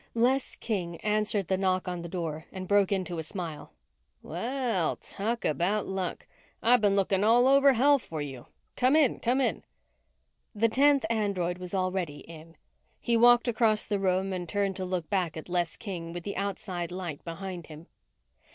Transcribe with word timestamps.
Les 0.15 0.55
King 0.55 0.97
answered 1.01 1.47
the 1.47 1.59
knock 1.59 1.87
on 1.87 2.01
the 2.01 2.09
door 2.09 2.45
and 2.51 2.67
broke 2.67 2.91
into 2.91 3.19
a 3.19 3.23
smile. 3.23 3.71
"Well, 4.23 4.95
talk 4.95 5.45
about 5.45 5.85
luck! 5.85 6.25
I've 6.63 6.81
been 6.81 6.95
looking 6.95 7.23
all 7.23 7.47
over 7.47 7.73
hell 7.73 7.99
for 7.99 8.19
you. 8.19 8.47
Come 8.75 8.95
in. 8.95 9.19
Come 9.19 9.39
in." 9.39 9.61
The 10.55 10.69
tenth 10.69 11.05
android 11.07 11.59
was 11.59 11.75
already 11.75 12.21
in. 12.21 12.57
He 12.99 13.15
walked 13.15 13.47
across 13.47 13.85
the 13.85 13.99
room 13.99 14.33
and 14.33 14.49
turned 14.49 14.75
to 14.77 14.85
look 14.85 15.07
back 15.11 15.37
at 15.37 15.47
Les 15.49 15.77
King 15.77 16.13
with 16.13 16.23
the 16.23 16.35
outside 16.35 16.91
light 16.91 17.23
behind 17.23 17.67
him. 17.67 17.85